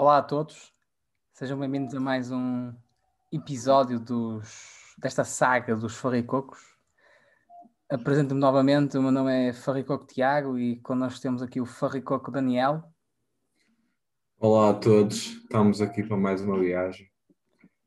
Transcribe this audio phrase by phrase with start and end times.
[0.00, 0.72] Olá a todos,
[1.32, 2.72] sejam bem-vindos a mais um
[3.32, 6.60] episódio dos, desta saga dos Farricocos.
[7.90, 12.84] Apresento-me novamente, o meu nome é Farricoco Tiago e connosco temos aqui o Farricoco Daniel.
[14.38, 17.10] Olá a todos, estamos aqui para mais uma viagem.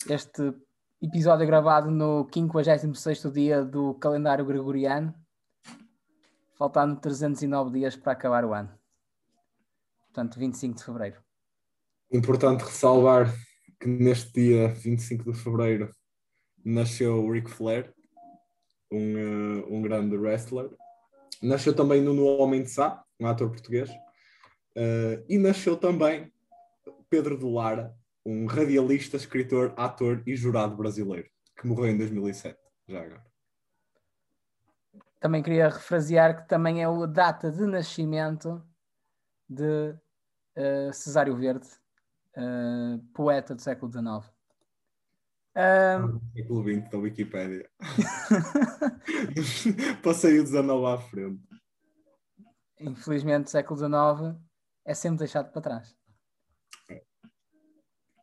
[0.09, 0.53] Este
[1.01, 5.15] episódio é gravado no 56º dia do calendário gregoriano,
[6.57, 8.77] faltando 309 dias para acabar o ano.
[10.07, 11.30] Portanto, 25 de fevereiro.
[12.11, 13.33] Importante ressalvar
[13.79, 15.89] que neste dia 25 de fevereiro
[16.63, 17.93] nasceu Ric Flair,
[18.91, 20.69] um, uh, um grande wrestler.
[21.41, 23.89] Nasceu também Nuno Homem de Sá, um ator português.
[24.75, 26.31] Uh, e nasceu também
[27.09, 27.95] Pedro de Lara,
[28.25, 33.25] um radialista, escritor, ator e jurado brasileiro, que morreu em 2007, já agora.
[35.19, 38.61] Também queria refrasear que também é a data de nascimento
[39.47, 39.95] de
[40.57, 41.67] uh, Cesário Verde,
[42.37, 44.31] uh, poeta do século XIX.
[45.55, 46.19] Um...
[46.33, 47.69] Século XX da Wikipédia.
[50.03, 51.43] Passei o XIX à frente.
[52.79, 54.39] Infelizmente, o século XIX
[54.85, 55.95] é sempre deixado para trás.
[56.89, 57.03] É.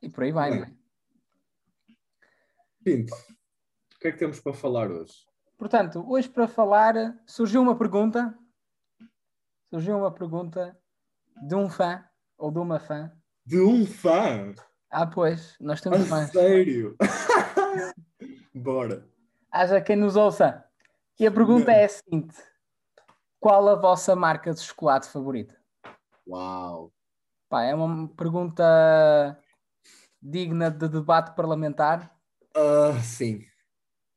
[0.03, 0.75] E por aí vai, não é?
[2.83, 5.13] Pinto, o que é que temos para falar hoje?
[5.59, 6.95] Portanto, hoje para falar,
[7.27, 8.37] surgiu uma pergunta.
[9.69, 10.77] Surgiu uma pergunta
[11.47, 12.03] de um fã
[12.39, 13.13] ou de uma fã
[13.49, 14.55] de um fã?
[14.91, 16.31] Ah, pois, nós temos a fãs.
[16.31, 16.95] Sério?
[18.55, 19.09] Bora.
[19.51, 20.63] Haja quem nos ouça.
[21.19, 21.79] E a pergunta Não.
[21.79, 22.37] é a seguinte:
[23.41, 25.57] qual a vossa marca de chocolate favorita?
[26.27, 26.93] Uau!
[27.49, 29.43] Pá, é uma pergunta
[30.21, 32.15] digna de debate parlamentar?
[32.55, 33.47] Uh, sim.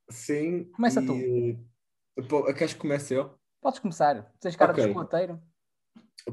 [0.09, 0.66] Sim.
[0.74, 1.06] Começa e...
[1.06, 2.24] tu.
[2.28, 3.34] Pô, queres que comece eu?
[3.62, 4.30] Podes começar.
[4.42, 4.84] Tens cara okay.
[4.84, 5.42] de chocolateiro?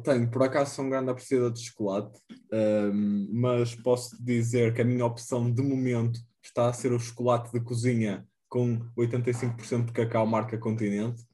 [0.02, 2.18] Tenho, por acaso sou um grande apreciador de chocolate,
[2.52, 7.50] um, mas posso dizer que a minha opção de momento está a ser o chocolate
[7.52, 11.26] de cozinha com 85% de cacau marca Continente.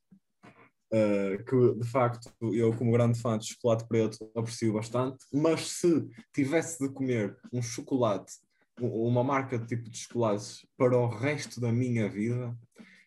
[0.93, 5.25] Uh, que de facto eu, como grande fã de chocolate preto, aprecio bastante.
[5.33, 8.35] Mas se tivesse de comer um chocolate,
[8.81, 12.57] uma marca de tipo de chocolates para o resto da minha vida,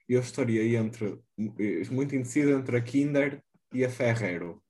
[0.08, 1.18] eu estaria entre
[1.90, 3.42] muito indeciso entre a Kinder
[3.74, 4.62] e a Ferrero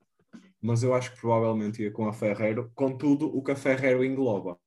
[0.67, 4.03] mas eu acho que provavelmente ia com a Ferreiro, com tudo o que a Ferreiro
[4.03, 4.59] engloba.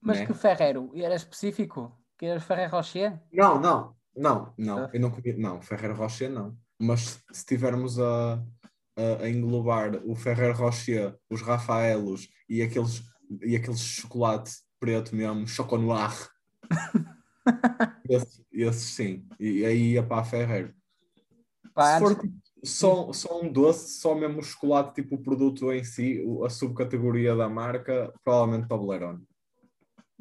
[0.00, 0.26] Mas né?
[0.26, 0.92] que Ferreiro?
[0.94, 2.00] Era específico?
[2.16, 3.20] Que era Ferreiro Rocher?
[3.32, 4.90] Não, não, não, não, ah.
[4.94, 6.56] eu não comi, não, Ferreiro Rocher não.
[6.78, 8.34] Mas se tivermos a,
[8.96, 13.02] a, a, englobar o Ferreiro Rocher, os Rafaelos e aqueles,
[13.42, 16.12] e aqueles chocolate preto mesmo, choconoir,
[18.08, 20.72] esses, esses sim, e aí ia para a Ferreiro.
[21.74, 22.16] Pá, se for
[22.64, 27.48] só, só um doce, só mesmo chocolate, tipo o produto em si, a subcategoria da
[27.48, 29.26] marca, provavelmente Toblerone.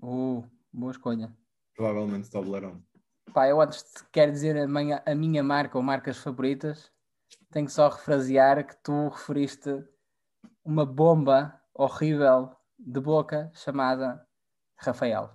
[0.01, 1.35] Uh, boa escolha.
[1.75, 2.83] Provavelmente Toblerone.
[3.33, 6.91] Pá, eu antes de quero dizer a minha, a minha marca ou marcas favoritas,
[7.51, 9.83] tenho que só refrasear que tu referiste
[10.63, 14.25] uma bomba horrível de boca chamada
[14.77, 15.29] Rafael.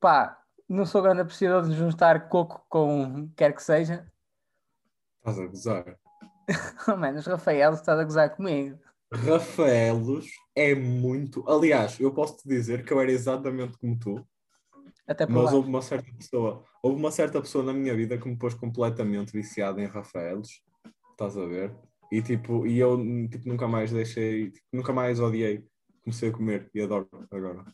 [0.00, 4.10] Pá, não sou grande apreciador de juntar coco com quer que seja.
[5.18, 6.03] Estás a gozar.
[6.88, 8.78] Oh, mano, os Rafaelos estás a gozar comigo.
[9.12, 11.48] Rafaelos é muito.
[11.48, 14.26] Aliás, eu posso te dizer que eu era exatamente como tu.
[15.06, 18.36] Até mas houve uma certa pessoa, houve uma certa pessoa na minha vida que me
[18.36, 20.62] pôs completamente viciado em Rafaelos.
[21.10, 21.74] Estás a ver?
[22.10, 22.96] E tipo, e eu
[23.28, 25.64] tipo, nunca mais deixei, tipo, nunca mais odiei.
[26.02, 27.64] Comecei a comer e adoro agora.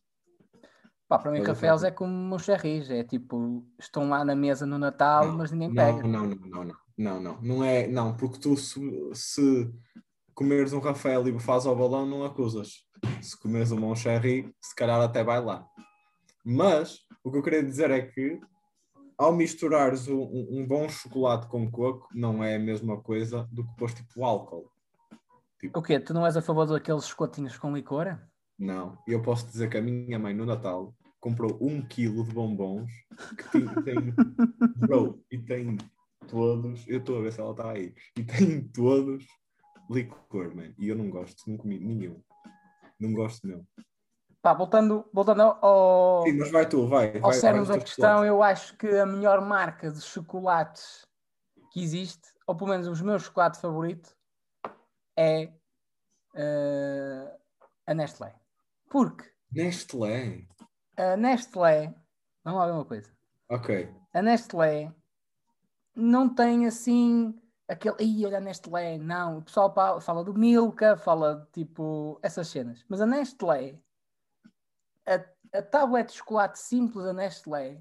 [1.09, 4.79] Pá, para mim, Rafaelos é como os cherries, é tipo, estão lá na mesa no
[4.79, 6.03] Natal, não, mas ninguém pega.
[6.07, 6.77] Não, não, não, não.
[7.00, 8.78] Não, não, não é, não, porque tu se,
[9.15, 9.72] se
[10.34, 12.84] comeres um Rafael e faz ao balão, não acusas.
[13.22, 15.66] Se comeres um Moncherry, se calhar até vai lá.
[16.44, 18.39] Mas o que eu queria dizer é que
[19.16, 23.77] ao misturares um, um, bom chocolate com coco, não é a mesma coisa do que
[23.78, 24.71] pôs tipo álcool.
[25.59, 25.78] Tipo...
[25.78, 25.99] O quê?
[25.99, 28.19] Tu não és a favor daqueles chocolatinhos com licor?
[28.59, 32.34] Não, e eu posso dizer que a minha mãe no Natal comprou um quilo de
[32.34, 32.92] bombons
[33.39, 34.15] que tem, tem
[34.77, 35.78] bro, e tem
[36.28, 36.87] todos.
[36.89, 37.95] Eu estou a ver se ela está aí.
[38.17, 39.27] E tem todos
[39.91, 40.72] licor, man.
[40.78, 42.22] E eu não gosto, não comi nenhum.
[42.99, 43.67] Não gosto mesmo.
[44.43, 46.22] Pá, voltando, voltando ao.
[46.25, 47.19] Sim, mas vai tu, vai.
[47.21, 51.07] Ao cerne da questão, eu acho que a melhor marca de chocolates
[51.72, 54.15] que existe, ou pelo menos o meu chocolate favorito,
[55.16, 55.53] é
[56.34, 57.39] uh,
[57.87, 58.34] a Nestlé.
[58.89, 59.31] Porque.
[59.53, 60.47] Nestlé?
[60.97, 61.95] A Nestlé.
[62.43, 63.13] Vamos lá ver uma coisa.
[63.51, 63.95] Ok.
[64.15, 64.95] A Nestlé
[65.95, 67.34] não tem assim
[67.69, 72.84] aquele, aí olha a Nestlé, não, o pessoal fala do Milka, fala tipo essas cenas,
[72.89, 73.81] mas a Nestlé,
[75.07, 77.81] a, a tablet de chocolate simples da Nestlé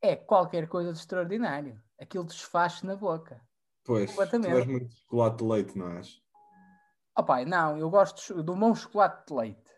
[0.00, 1.80] é qualquer coisa de extraordinário.
[1.98, 3.40] Aquilo desfaz na boca.
[3.84, 6.22] Pois, tu és muito chocolate de leite, não és?
[7.18, 9.70] Oh pai, não, eu gosto de do bom chocolate de leite.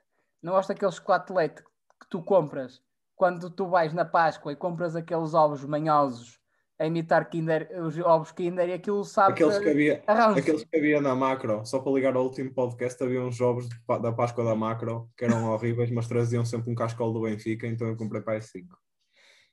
[0.43, 2.83] Não gosto daquele chocolate de leite que tu compras
[3.17, 6.42] quando tu vais na Páscoa e compras aqueles ovos manhosos
[6.83, 10.41] a imitar Kinder, os ovos Kinder e aquilo sabe Aqueles que havia, arranjo.
[10.41, 13.39] aqueles que havia na macro, só para ligar ao último podcast, havia uns
[13.87, 17.69] pa- da Páscoa da macro que eram horríveis, mas traziam sempre um cascol do Benfica,
[17.69, 18.77] então eu comprei para as 5.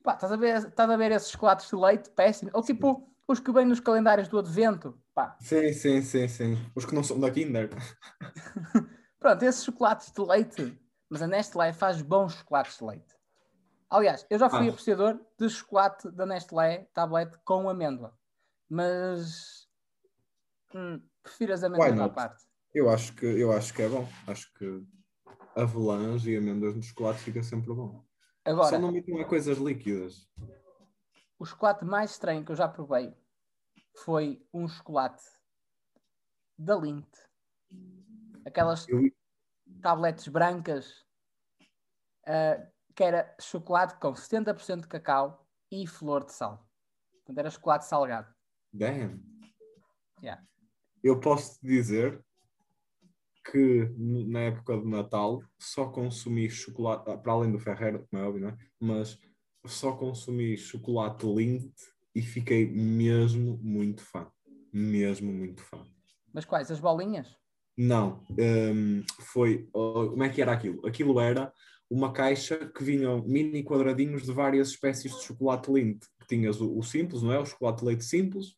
[0.04, 2.54] Pá, estás a ver, estás a ver esses chocolates de leite péssimos?
[2.56, 5.00] Ou tipo os que vêm nos calendários do Advento.
[5.14, 6.58] Pá, Sim, sim, sim, sim.
[6.76, 7.70] Os que não são da Kinder.
[9.20, 10.76] pronto, esses chocolates de leite.
[11.10, 13.19] Mas a Nestlé faz bons chocolates de leite.
[13.90, 14.70] Aliás, eu já fui Faz.
[14.70, 18.16] apreciador de chocolate da Nestlé tablet com amêndoa.
[18.70, 19.68] Mas
[20.76, 22.46] hum, prefiro as amêndoas à parte.
[22.74, 24.08] Eu acho que, eu acho que é bom.
[24.28, 24.84] Acho que
[25.56, 28.06] avelãs e amêndoas no chocolate fica sempre bom.
[28.46, 30.30] Agora, Só não metam a coisas líquidas.
[31.40, 33.14] o chocolate mais estranho que eu já provei
[34.04, 35.24] foi um chocolate
[36.58, 37.10] da Lindt.
[38.46, 39.02] Aquelas Eu-
[39.82, 41.06] tabletes brancas
[42.28, 42.68] ah,
[43.00, 46.70] que era chocolate com 70% de cacau e flor de sal.
[47.14, 48.28] Portanto, era chocolate salgado.
[48.74, 49.24] Damn.
[50.22, 50.44] Yeah.
[51.02, 52.22] Eu posso te dizer
[53.50, 58.28] que na época de Natal só consumi chocolate, ah, para além do Ferreiro, como é
[58.28, 58.58] óbvio, não é?
[58.78, 59.18] Mas
[59.66, 61.74] só consumi chocolate Lindt
[62.14, 64.30] e fiquei mesmo muito fã.
[64.74, 65.86] Mesmo muito fã.
[66.34, 66.70] Mas quais?
[66.70, 67.34] As bolinhas?
[67.78, 69.70] Não, hum, foi.
[69.72, 70.86] oh, como é que era aquilo?
[70.86, 71.54] Aquilo era
[71.90, 76.08] uma caixa que vinham mini quadradinhos de várias espécies de chocolate Lindt.
[76.28, 77.40] Tinhas o, o simples, não é?
[77.40, 78.56] O chocolate de leite simples.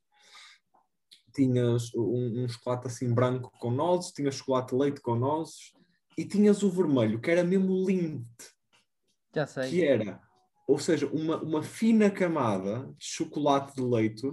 [1.34, 5.72] Tinhas um, um chocolate assim branco com nozes, tinhas chocolate de leite com nozes
[6.18, 8.28] e tinhas o vermelho, que era mesmo Lindt,
[9.34, 9.70] Já sei.
[9.70, 10.22] que era,
[10.68, 14.30] ou seja, uma, uma fina camada de chocolate de leite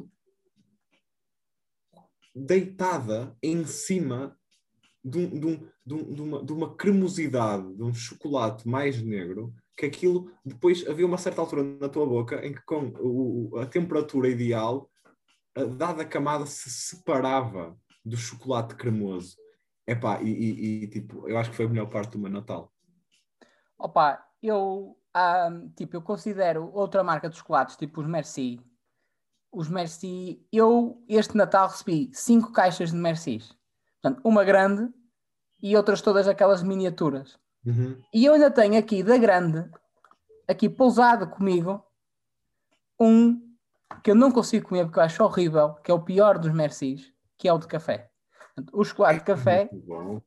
[2.35, 4.37] deitada em cima
[5.05, 9.01] de, um- de um- de um- de uma, de uma cremosidade, de um chocolate mais
[9.03, 13.57] negro, que aquilo depois havia uma certa altura na tua boca em que com o-
[13.59, 14.91] a temperatura ideal,
[15.57, 19.37] a dada camada se separava do chocolate cremoso.
[19.87, 22.73] Epá, e, e, e, tipo, eu acho que foi a melhor parte do meu Natal.
[23.79, 28.61] Opa, eu, ah, tipo, eu considero outra marca de chocolates, tipo os Merci.
[29.51, 33.57] Os Merci, eu este Natal recebi cinco caixas de Mercis.
[34.01, 34.93] Portanto, uma grande
[35.63, 37.39] e outras todas aquelas miniaturas.
[37.67, 38.01] Uhum.
[38.15, 39.69] E eu ainda tenho aqui da grande,
[40.47, 41.85] aqui pousado comigo,
[42.99, 43.47] um
[44.03, 47.13] que eu não consigo comer porque eu acho horrível, que é o pior dos Mercis,
[47.37, 48.11] que é o de café.
[48.55, 50.21] Portanto, o chocolate de café, bom.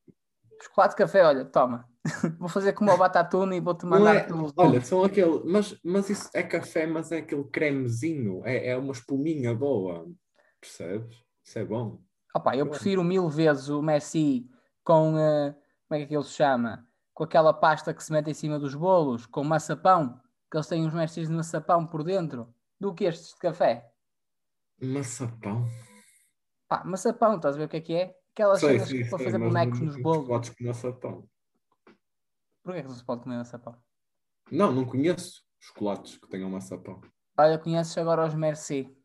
[0.61, 1.89] chocolate de café, olha, toma.
[2.39, 4.27] Vou fazer como o Batatuna e vou-te mandar é-
[4.57, 8.91] olha, são aquele, mas, mas isso é café, mas é aquele cremezinho, é, é uma
[8.91, 10.09] espuminha boa,
[10.59, 11.15] percebes?
[11.43, 12.01] Isso é bom.
[12.33, 14.49] Opa, eu prefiro mil vezes o Messi
[14.83, 15.51] com, eh,
[15.87, 16.87] como é que aquilo se chama?
[17.13, 20.85] Com aquela pasta que se mete em cima dos bolos, com maçapão, que eles têm
[20.85, 23.91] uns Messis de maçapão por dentro, do que estes de café.
[24.81, 25.67] Maçapão.
[26.67, 28.15] Pá, maçapão, estás a ver o que é que é?
[28.33, 30.27] Aquelas Sei, cenas sei, para sei, fazer bonecos nos bolos.
[30.27, 31.29] Podes com maçapão.
[32.63, 33.75] Porquê é que não se pode comer maçapão?
[34.49, 37.01] Não, não conheço chocolates que tenham maçapão.
[37.37, 38.95] Olha, conheces agora os Merci.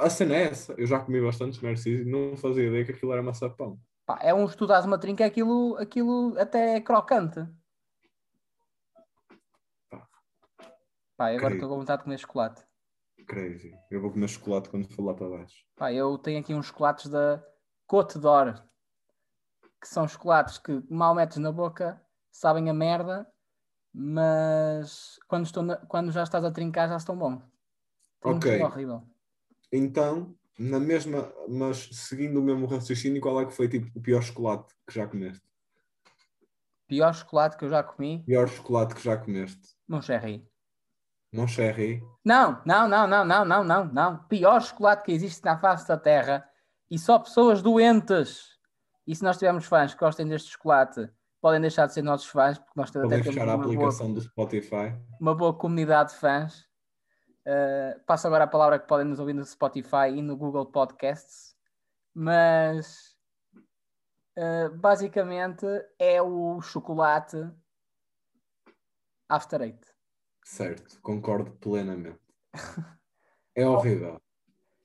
[0.00, 0.74] A cena é essa.
[0.74, 3.80] Eu já comi bastantes Mercedes e não fazia ideia que aquilo era maçapão.
[4.04, 7.40] Pá, é um estudado uma trinca, aquilo, aquilo até é crocante.
[11.16, 12.64] Pá, agora estou com vontade de comer chocolate.
[13.26, 13.74] Crazy.
[13.90, 15.64] Eu vou comer chocolate quando for lá para baixo.
[15.76, 17.42] Pá, eu tenho aqui uns chocolates da
[17.86, 18.62] Côte d'Or,
[19.80, 23.26] que são chocolates que mal metes na boca, sabem a merda,
[23.92, 27.42] mas quando, estou na- quando já estás a trincar já estão bons.
[28.24, 28.62] Um Ok.
[28.62, 29.02] horrível.
[29.72, 34.22] Então, na mesma, mas seguindo o mesmo raciocínio, qual é que foi tipo, o pior
[34.22, 35.46] chocolate que já comeste?
[36.86, 39.76] Pior chocolate que eu já comi, Pior chocolate que já comeste?
[41.30, 42.02] não cherry.
[42.24, 42.62] Não?
[42.64, 44.18] Não, não, não, não, não, não, não.
[44.24, 46.48] Pior chocolate que existe na face da Terra
[46.90, 48.56] e só pessoas doentes.
[49.06, 51.08] E se nós tivermos fãs que gostem deste chocolate,
[51.40, 53.74] podem deixar de ser nossos fãs, porque nós até Podem temos fechar a uma boa
[53.74, 54.96] aplicação do Spotify.
[55.20, 56.66] uma boa comunidade de fãs.
[57.48, 61.56] Uh, passo agora a palavra que podem nos ouvir no Spotify e no Google Podcasts.
[62.14, 63.16] Mas
[64.36, 65.64] uh, basicamente
[65.98, 67.38] é o chocolate
[69.30, 69.80] After Eight.
[70.44, 72.20] Certo, concordo plenamente.
[73.56, 74.22] É horrível.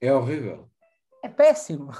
[0.01, 0.67] É horrível.
[1.23, 1.91] É péssimo.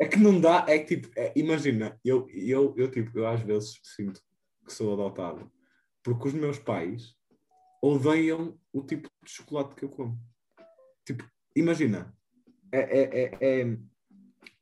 [0.00, 3.40] É que não dá, é que tipo, é- imagina, eu, eu, eu, tipo, eu às
[3.42, 4.20] vezes sinto
[4.66, 5.48] que sou adotado
[6.02, 7.14] porque os meus pais
[7.82, 10.18] odeiam o tipo de chocolate que eu como.
[11.04, 12.14] Tipo, imagina,
[12.72, 13.78] é, é, é, é,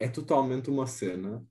[0.01, 1.45] é totalmente uma cena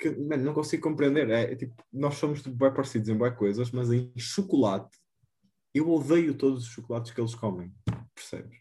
[0.00, 1.28] que man, não consigo compreender.
[1.30, 4.96] É, é tipo, nós somos tipo, bem parecidos em boas coisas, mas em chocolate
[5.74, 7.72] eu odeio todos os chocolates que eles comem.
[8.14, 8.58] Percebes?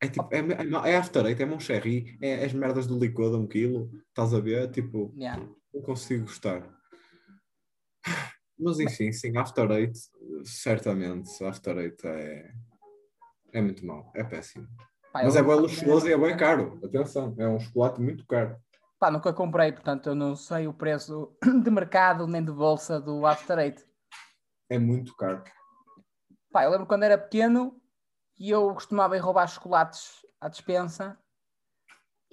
[0.00, 3.36] É tipo, é, é, é after eight, é Moncherry, é as merdas do licor de
[3.36, 4.70] um quilo, estás a ver?
[4.70, 5.42] Tipo, Yeah.
[5.72, 6.68] não consigo gostar.
[8.58, 9.98] Mas enfim, sim, After Eight,
[10.44, 12.52] certamente, After Eight é,
[13.52, 14.66] é muito mau, é péssimo.
[15.12, 18.56] Pá, Mas é bem luxuoso e é bem caro, atenção, é um chocolate muito caro.
[18.98, 23.26] Pá, nunca comprei, portanto eu não sei o preço de mercado nem de bolsa do
[23.26, 23.84] After Eight.
[24.70, 25.42] É muito caro.
[26.52, 27.80] Pá, eu lembro quando era pequeno
[28.38, 31.18] e eu costumava ir roubar chocolates à despensa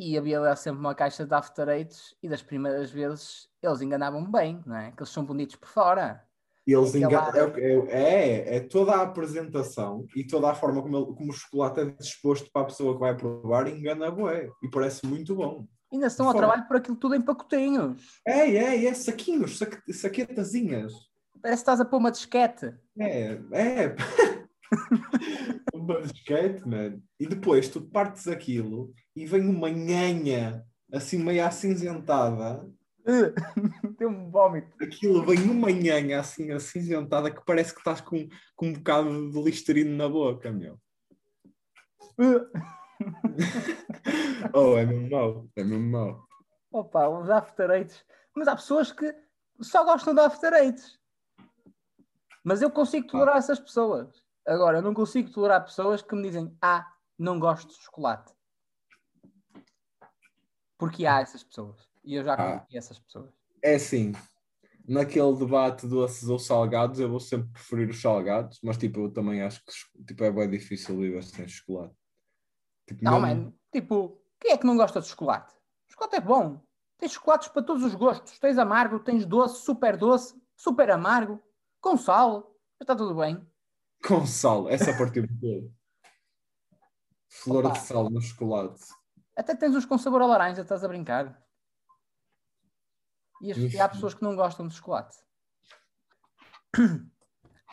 [0.03, 4.31] e havia lá sempre uma caixa de After Eights e das primeiras vezes eles enganavam-me
[4.31, 4.91] bem, não é?
[4.91, 6.23] Que eles são bonitos por fora.
[6.65, 11.13] E eles enganam, é, é, é toda a apresentação e toda a forma como, ele-
[11.15, 14.49] como o chocolate é disposto para a pessoa que vai provar, engana bué.
[14.63, 15.65] E parece muito bom.
[15.91, 18.19] Ainda estão ao trabalho por aquilo tudo em pacotinhos.
[18.25, 20.93] É, é, é, saquinhos, saque- saquetazinhas.
[21.41, 22.73] Parece que estás a pôr uma disquete.
[22.99, 23.95] É, é.
[25.73, 27.01] um basquete, man.
[27.19, 32.65] E depois tu partes aquilo e vem uma nhanha assim meio acinzentada.
[33.97, 34.71] Tem um vómito.
[34.81, 39.41] Aquilo vem uma nhanha assim acinzentada que parece que estás com, com um bocado de
[39.41, 40.79] listerino na boca, meu.
[44.53, 45.47] Oh, é mesmo mau.
[45.55, 46.27] É mesmo mau.
[46.71, 48.05] Opa, os After Eights.
[48.35, 49.13] Mas há pessoas que
[49.59, 50.99] só gostam de After Eights.
[52.43, 54.21] Mas eu consigo tolerar essas pessoas.
[54.51, 56.85] Agora, eu não consigo tolerar pessoas que me dizem Ah,
[57.17, 58.33] não gosto de chocolate.
[60.77, 61.77] Porque há essas pessoas.
[62.03, 62.37] E eu já Ah.
[62.59, 63.31] conheci essas pessoas.
[63.63, 64.11] É assim,
[64.87, 69.41] naquele debate doces ou salgados, eu vou sempre preferir os salgados, mas tipo, eu também
[69.41, 71.95] acho que tipo, é bem difícil viver sem chocolate.
[72.87, 73.59] Tipo, Não, mesmo- mano.
[73.71, 75.53] Tipo, quem é que não gosta de chocolate?
[75.87, 76.59] Chocolate é bom.
[76.97, 78.37] Tens chocolates para todos os gostos.
[78.37, 81.41] Tens amargo, tens doce, super doce, super amargo,
[81.79, 82.53] com sal.
[82.81, 83.47] Está tudo bem.
[84.07, 85.71] Com sal, essa partiu todo.
[87.29, 87.73] Flor Opa.
[87.73, 88.81] de sal no chocolate.
[89.35, 91.41] Até tens uns com sabor a laranja, estás a brincar.
[93.41, 95.17] E, as- e há pessoas que não gostam de chocolate.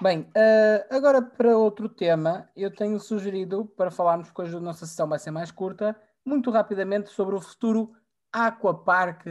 [0.00, 4.86] Bem, eh, agora para outro tema, eu tenho sugerido para falarmos, porque hoje a nossa
[4.86, 7.92] sessão vai ser mais curta, muito rapidamente sobre o futuro
[8.32, 9.24] Aquapark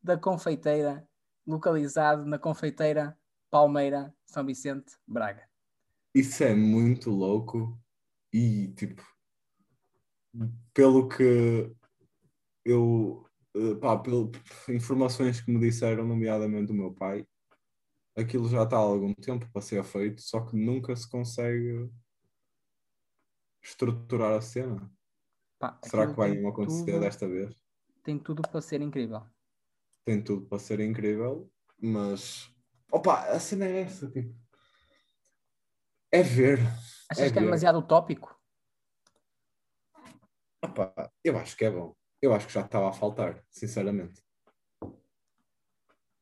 [0.00, 1.04] da Confeiteira,
[1.44, 3.18] localizado na Confeiteira
[3.50, 5.48] Palmeira, São Vicente, Braga.
[6.14, 7.80] Isso é muito louco
[8.32, 9.02] e tipo,
[10.74, 11.74] pelo que
[12.64, 14.30] eu, eh, pá, pelo,
[14.68, 17.26] informações que me disseram, nomeadamente do meu pai,
[18.16, 21.90] aquilo já está há algum tempo para ser feito, só que nunca se consegue
[23.62, 24.90] estruturar a cena.
[25.58, 27.54] Pá, Será que vai acontecer tudo- desta vez?
[28.02, 29.22] Tem tudo para ser incrível.
[30.04, 31.50] Tem tudo para ser incrível,
[31.80, 32.52] mas
[32.90, 34.41] opa, a cena é essa, tipo.
[36.12, 36.58] É ver.
[37.10, 37.46] Achas É que é ver.
[37.46, 38.38] demasiado utópico?
[40.62, 40.92] Opa,
[41.24, 41.94] eu acho que é bom.
[42.20, 44.22] Eu acho que já estava a faltar, sinceramente.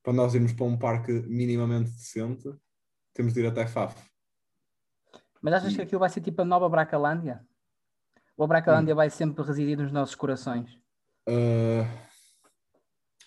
[0.03, 2.49] Para nós irmos para um parque minimamente decente,
[3.13, 4.01] temos de ir até Faf.
[5.43, 7.47] Mas achas que aquilo vai ser tipo a nova Bracalândia?
[8.37, 8.49] Ou a Hum.
[8.49, 10.79] Bracalândia vai sempre residir nos nossos corações?
[11.29, 11.85] Ah,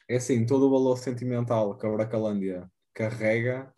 [0.10, 3.72] é assim, todo o valor sentimental que a Bracalândia carrega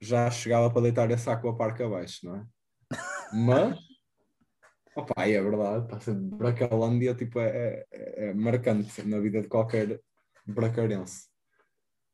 [0.00, 2.46] já chegava para deitar esse aquapark abaixo, não é?
[3.32, 3.78] Mas,
[4.96, 10.00] opa, é verdade, ser Bracalândia tipo, é, é- é marcante na vida de qualquer
[10.46, 11.28] bracarense.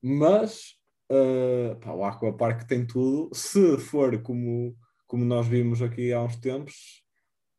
[0.02, 0.74] Mas,
[1.10, 4.76] ah, pá, o aquapark tem tudo, se for como,
[5.06, 7.02] como nós vimos aqui há uns tempos,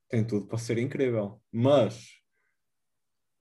[0.10, 1.42] tem tudo para ser incrível.
[1.52, 2.18] Mas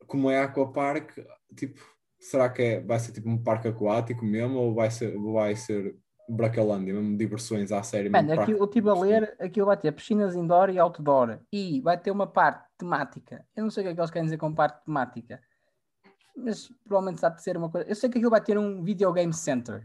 [0.07, 1.13] como é aquapark,
[1.57, 1.81] tipo,
[2.19, 5.97] será que é, vai ser tipo um parque aquático mesmo ou vai ser, vai ser
[6.29, 8.09] Bracalândia, mesmo diversões à série?
[8.09, 11.39] Mano, aqui, eu estive a de ler, aquilo vai ter piscinas indoor e outdoor.
[11.53, 13.47] E vai ter uma parte temática.
[13.55, 15.41] Eu não sei o que é que eles querem dizer com parte temática.
[16.37, 17.89] Mas provavelmente sabe ser uma coisa.
[17.89, 19.81] Eu sei que aquilo vai ter um videogame center.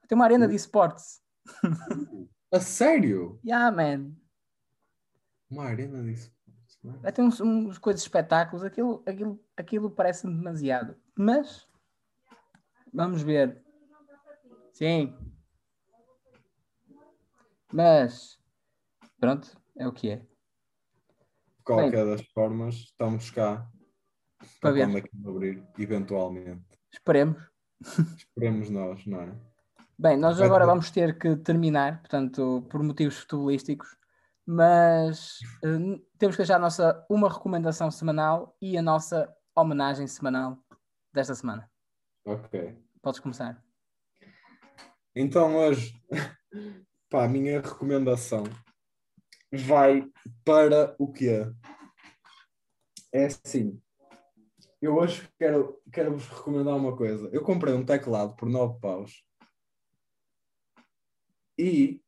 [0.00, 1.22] Vai ter uma arena de esportes.
[2.52, 3.40] A sério?
[3.46, 4.12] Yeah, man.
[5.50, 6.32] Uma arena disso.
[6.84, 6.90] é?
[6.98, 8.64] Vai ter uns, uns coisas de espetáculos.
[8.64, 10.96] Aquilo, aquilo, aquilo parece-me demasiado.
[11.16, 11.66] Mas
[12.92, 13.62] vamos ver.
[14.72, 15.16] Sim.
[17.74, 18.38] Mas
[19.18, 20.16] pronto, é o que é.
[20.18, 23.68] De qualquer das formas, estamos cá
[24.60, 24.84] Para ver.
[24.86, 26.64] quando aquilo abrir, eventualmente.
[26.92, 27.42] Esperemos.
[28.16, 29.34] Esperemos nós, não é?
[29.98, 33.96] Bem, nós Vai agora ter- vamos ter que terminar, portanto, por motivos futebolísticos,
[34.46, 40.58] mas eh, temos que deixar a nossa uma recomendação semanal e a nossa homenagem semanal
[41.12, 41.68] desta semana.
[42.24, 42.80] Ok.
[43.02, 43.60] Podes começar.
[45.16, 45.92] Então hoje,
[47.14, 48.42] pá, a minha recomendação
[49.52, 50.04] vai
[50.44, 51.48] para o quê?
[53.12, 53.80] É assim,
[54.82, 57.28] eu hoje quero, quero vos recomendar uma coisa.
[57.32, 59.24] Eu comprei um teclado por 9 paus
[61.56, 62.02] e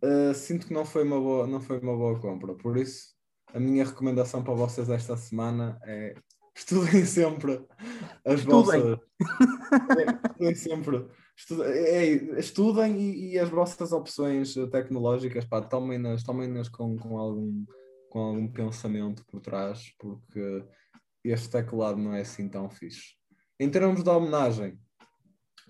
[0.00, 2.54] eh, sinto que não foi, uma boa, não foi uma boa compra.
[2.54, 3.16] Por isso,
[3.52, 6.14] a minha recomendação para vocês esta semana é
[6.54, 7.66] estudem sempre
[8.24, 8.80] as Estudem.
[8.80, 8.98] vossas.
[10.30, 11.25] Estudem sempre.
[11.36, 12.06] Estu- é,
[12.38, 17.64] estudem e, e as vossas opções tecnológicas, pá, tomem-nas tomem com, com, algum,
[18.08, 20.64] com algum pensamento por trás, porque
[21.22, 23.16] este teclado não é assim tão fixe.
[23.60, 24.78] Em termos de homenagem,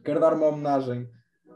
[0.05, 1.09] quero dar uma homenagem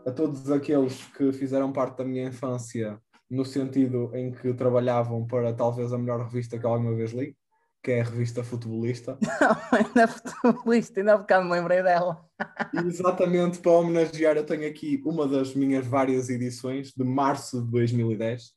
[0.06, 3.00] a todos aqueles que fizeram parte da minha infância
[3.30, 7.36] no sentido em que trabalhavam para talvez a melhor revista que alguma vez li,
[7.82, 9.18] que é a revista Futebolista.
[9.72, 12.24] ainda futebolista, ainda há bocado me lembrei dela.
[12.74, 18.52] Exatamente para homenagear, eu tenho aqui uma das minhas várias edições de março de 2010,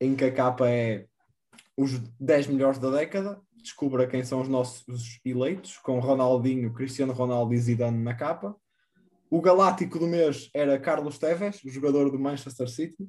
[0.00, 1.06] em que a capa é
[1.76, 3.40] os 10 melhores da década.
[3.62, 8.56] Descubra quem são os nossos eleitos, com Ronaldinho, Cristiano Ronaldo e Zidane na capa.
[9.30, 13.08] O galáctico do mês era Carlos Tevez, jogador do Manchester City.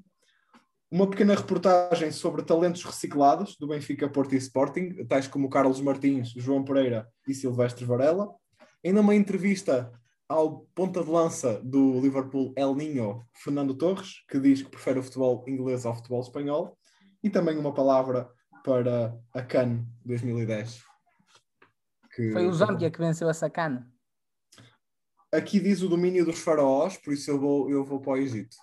[0.94, 6.30] Uma pequena reportagem sobre talentos reciclados do Benfica, Porto e Sporting, tais como Carlos Martins,
[6.38, 8.32] João Pereira e Silvestre Varela.
[8.86, 9.92] Ainda uma entrevista
[10.30, 15.04] ao ponta de lança do Liverpool El Ninho, Fernando Torres, que diz que prefere o
[15.04, 16.78] futebol inglês ao futebol espanhol.
[17.24, 18.30] E também uma palavra
[18.64, 20.80] para a CAN 2010.
[22.14, 23.92] que- Foi o Zambia que venceu a sacana.
[25.32, 28.56] Aqui diz o domínio dos faraós, por isso eu vou, eu vou para o Egito.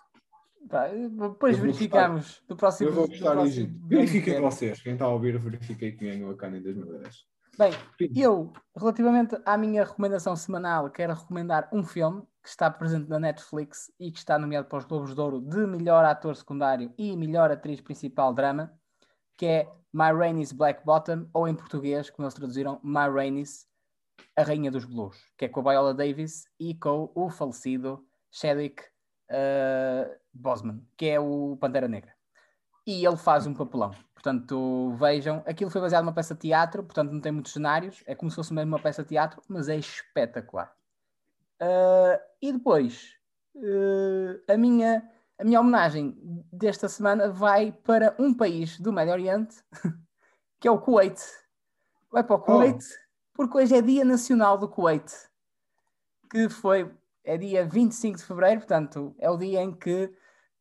[0.68, 2.90] Pá, depois verificamos do próximo.
[2.90, 3.74] Eu vou do próximo Egito.
[3.86, 4.80] Verifiquem vocês.
[4.80, 7.26] Quem está a ouvir, verifiquei quem ganhou a CAN em 2010.
[7.58, 7.72] Bem,
[8.16, 13.92] eu, relativamente à minha recomendação semanal, quero recomendar um filme que está presente na Netflix
[13.98, 17.50] e que está nomeado para os Globos de Ouro de melhor ator secundário e melhor
[17.50, 18.72] atriz principal drama,
[19.36, 23.66] que é My Rainey's Black Bottom, ou em português, como eles traduziram, My Rainey's
[24.36, 28.82] A Rainha dos Blues, que é com a Viola Davis e com o falecido Chadwick
[29.30, 32.12] uh, Boseman, que é o Pantera Negra
[32.86, 33.94] e ele faz um papelão.
[34.14, 38.14] Portanto, vejam, aquilo foi baseado numa peça de teatro, portanto não tem muitos cenários, é
[38.14, 40.74] como se fosse mesmo uma peça de teatro, mas é espetacular.
[41.60, 43.16] Ah, e depois,
[43.56, 46.16] ah, a, minha, a minha homenagem
[46.52, 49.56] desta semana vai para um país do Médio Oriente,
[50.60, 51.18] que é o Kuwait.
[52.10, 52.84] Vai para o Kuwait,
[53.32, 55.10] porque hoje é Dia Nacional do Kuwait,
[56.30, 56.92] que foi,
[57.30, 60.12] é dia 25 de fevereiro, portanto, é o dia em que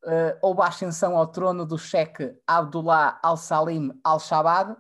[0.04, 4.78] uh, houve a ascensão ao trono do cheque Abdullah al-Salim al-Shabab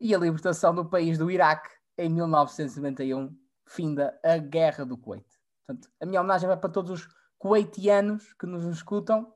[0.00, 5.26] e a libertação do país do Iraque em 1991, finda a Guerra do Kuwait.
[5.66, 9.32] Portanto, a minha homenagem vai para todos os kuwaitianos que nos escutam.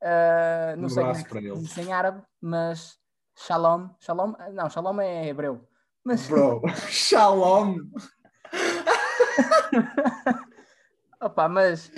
[0.00, 2.98] Uh, não Um sei como é que se diz em árabe, mas
[3.36, 3.90] shalom.
[4.00, 4.32] Shalom?
[4.54, 5.68] Não, shalom é hebreu.
[6.02, 7.76] Mas, Bro, shalom!
[11.20, 11.90] opa, mas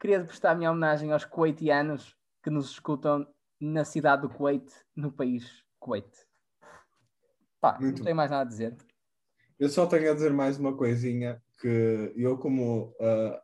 [0.00, 3.26] queria prestar a minha homenagem aos kuwaitianos que nos escutam
[3.60, 6.10] na cidade do Kuwait, no país Kuwait.
[7.60, 8.76] Pá, Muito não tenho mais nada a dizer.
[9.58, 13.42] Eu só tenho a dizer mais uma coisinha que eu, como ah,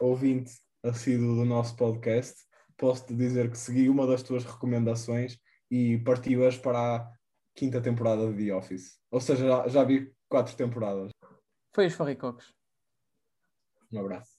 [0.00, 2.34] ouvinte assíduo do nosso podcast,
[2.76, 5.38] posso te dizer que segui uma das tuas recomendações
[5.70, 7.12] e parti-as para a
[7.54, 8.98] quinta temporada de The Office.
[9.10, 11.12] Ou seja, já, já vi quatro temporadas.
[11.74, 12.54] Foi os farricocos.
[13.92, 14.35] Um abraço.